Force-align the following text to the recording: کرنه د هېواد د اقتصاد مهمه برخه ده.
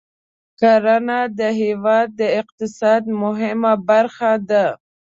کرنه 0.59 1.19
د 1.39 1.41
هېواد 1.61 2.07
د 2.19 2.21
اقتصاد 2.41 3.03
مهمه 3.23 3.73
برخه 3.89 4.31
ده. 4.49 4.65